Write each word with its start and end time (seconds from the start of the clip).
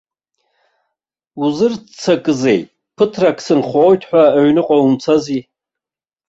Узырццакызеи, 1.43 2.61
ԥыҭрак 2.95 3.37
сынхоит 3.45 4.01
ҳәа 4.09 4.23
аҩныҟа 4.37 4.77
умцази? 4.85 5.41